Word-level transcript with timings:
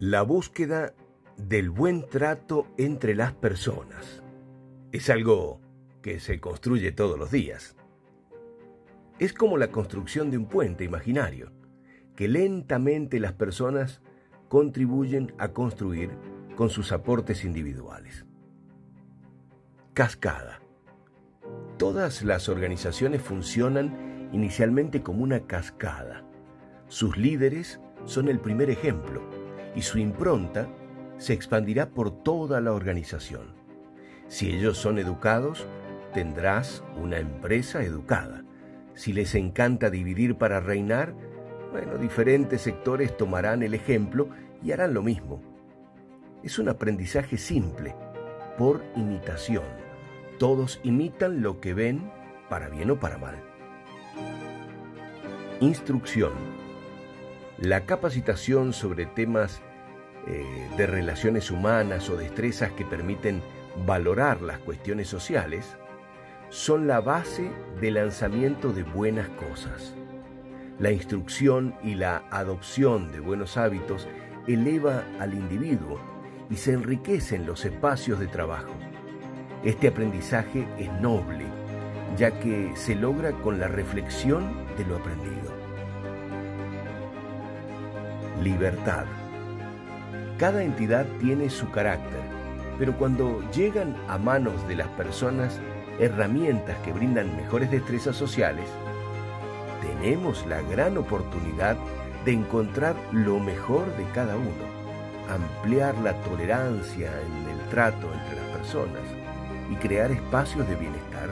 La 0.00 0.22
búsqueda 0.22 0.94
del 1.36 1.68
buen 1.68 2.08
trato 2.08 2.66
entre 2.78 3.14
las 3.14 3.34
personas 3.34 4.22
es 4.92 5.10
algo 5.10 5.60
que 6.00 6.20
se 6.20 6.40
construye 6.40 6.90
todos 6.90 7.18
los 7.18 7.30
días. 7.30 7.76
Es 9.18 9.34
como 9.34 9.58
la 9.58 9.70
construcción 9.70 10.30
de 10.30 10.38
un 10.38 10.46
puente 10.46 10.84
imaginario, 10.84 11.52
que 12.16 12.28
lentamente 12.28 13.20
las 13.20 13.34
personas 13.34 14.00
contribuyen 14.48 15.34
a 15.36 15.48
construir 15.48 16.12
con 16.56 16.70
sus 16.70 16.92
aportes 16.92 17.44
individuales. 17.44 18.24
Cascada. 19.92 20.62
Todas 21.76 22.22
las 22.22 22.48
organizaciones 22.48 23.20
funcionan 23.20 24.30
inicialmente 24.32 25.02
como 25.02 25.22
una 25.22 25.40
cascada. 25.40 26.24
Sus 26.88 27.18
líderes 27.18 27.80
son 28.06 28.28
el 28.28 28.40
primer 28.40 28.70
ejemplo 28.70 29.39
y 29.74 29.82
su 29.82 29.98
impronta 29.98 30.68
se 31.18 31.32
expandirá 31.32 31.90
por 31.90 32.10
toda 32.10 32.60
la 32.60 32.72
organización. 32.72 33.54
Si 34.28 34.50
ellos 34.50 34.78
son 34.78 34.98
educados, 34.98 35.66
tendrás 36.12 36.82
una 36.96 37.18
empresa 37.18 37.82
educada. 37.82 38.44
Si 38.94 39.12
les 39.12 39.34
encanta 39.34 39.90
dividir 39.90 40.36
para 40.36 40.60
reinar, 40.60 41.14
bueno, 41.72 41.98
diferentes 41.98 42.62
sectores 42.62 43.16
tomarán 43.16 43.62
el 43.62 43.74
ejemplo 43.74 44.28
y 44.62 44.72
harán 44.72 44.94
lo 44.94 45.02
mismo. 45.02 45.42
Es 46.42 46.58
un 46.58 46.68
aprendizaje 46.68 47.36
simple, 47.36 47.94
por 48.56 48.82
imitación. 48.96 49.64
Todos 50.38 50.80
imitan 50.82 51.42
lo 51.42 51.60
que 51.60 51.74
ven, 51.74 52.10
para 52.48 52.68
bien 52.68 52.90
o 52.90 52.98
para 52.98 53.18
mal. 53.18 53.36
Instrucción 55.60 56.59
la 57.60 57.84
capacitación 57.84 58.72
sobre 58.72 59.04
temas 59.04 59.60
eh, 60.26 60.44
de 60.78 60.86
relaciones 60.86 61.50
humanas 61.50 62.08
o 62.08 62.16
destrezas 62.16 62.72
que 62.72 62.86
permiten 62.86 63.42
valorar 63.84 64.40
las 64.40 64.58
cuestiones 64.58 65.08
sociales 65.08 65.76
son 66.48 66.86
la 66.86 67.00
base 67.00 67.50
del 67.78 67.94
lanzamiento 67.94 68.72
de 68.72 68.82
buenas 68.82 69.28
cosas. 69.30 69.94
La 70.78 70.90
instrucción 70.90 71.74
y 71.84 71.96
la 71.96 72.24
adopción 72.30 73.12
de 73.12 73.20
buenos 73.20 73.58
hábitos 73.58 74.08
eleva 74.46 75.04
al 75.20 75.34
individuo 75.34 76.00
y 76.48 76.56
se 76.56 76.72
enriquecen 76.72 77.44
los 77.44 77.66
espacios 77.66 78.18
de 78.18 78.26
trabajo. 78.26 78.74
Este 79.64 79.88
aprendizaje 79.88 80.66
es 80.78 80.90
noble, 80.94 81.44
ya 82.16 82.30
que 82.40 82.72
se 82.74 82.94
logra 82.94 83.32
con 83.32 83.60
la 83.60 83.68
reflexión 83.68 84.50
de 84.78 84.86
lo 84.86 84.96
aprendido 84.96 85.59
libertad. 88.42 89.04
Cada 90.38 90.62
entidad 90.62 91.06
tiene 91.20 91.50
su 91.50 91.70
carácter, 91.70 92.20
pero 92.78 92.96
cuando 92.96 93.42
llegan 93.50 93.94
a 94.08 94.16
manos 94.16 94.66
de 94.66 94.76
las 94.76 94.88
personas 94.88 95.60
herramientas 95.98 96.76
que 96.78 96.92
brindan 96.92 97.36
mejores 97.36 97.70
destrezas 97.70 98.16
sociales, 98.16 98.64
tenemos 99.82 100.46
la 100.46 100.62
gran 100.62 100.96
oportunidad 100.96 101.76
de 102.24 102.32
encontrar 102.32 102.96
lo 103.12 103.38
mejor 103.38 103.84
de 103.96 104.04
cada 104.14 104.36
uno, 104.36 104.64
ampliar 105.28 105.96
la 105.98 106.14
tolerancia 106.22 107.10
en 107.10 107.50
el 107.50 107.68
trato 107.68 108.08
entre 108.12 108.36
las 108.36 108.56
personas 108.56 109.02
y 109.70 109.74
crear 109.76 110.10
espacios 110.10 110.66
de 110.68 110.76
bienestar 110.76 111.28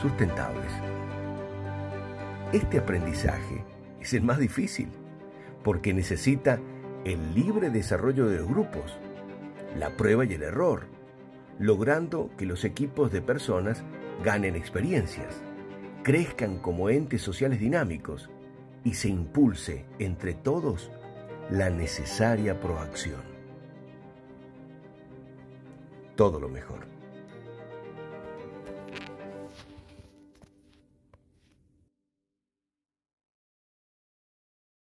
sustentables. 0.00 0.70
Este 2.52 2.78
aprendizaje 2.78 3.64
es 4.00 4.14
el 4.14 4.22
más 4.22 4.38
difícil 4.38 4.88
porque 5.66 5.92
necesita 5.92 6.60
el 7.04 7.34
libre 7.34 7.70
desarrollo 7.70 8.28
de 8.28 8.38
los 8.38 8.46
grupos, 8.46 8.96
la 9.76 9.96
prueba 9.96 10.24
y 10.24 10.32
el 10.32 10.44
error, 10.44 10.86
logrando 11.58 12.30
que 12.38 12.46
los 12.46 12.64
equipos 12.64 13.10
de 13.10 13.20
personas 13.20 13.82
ganen 14.22 14.54
experiencias, 14.54 15.42
crezcan 16.04 16.60
como 16.60 16.88
entes 16.88 17.20
sociales 17.20 17.58
dinámicos 17.58 18.30
y 18.84 18.94
se 18.94 19.08
impulse 19.08 19.86
entre 19.98 20.34
todos 20.34 20.92
la 21.50 21.68
necesaria 21.68 22.60
proacción. 22.60 23.22
Todo 26.14 26.38
lo 26.38 26.48
mejor. 26.48 26.86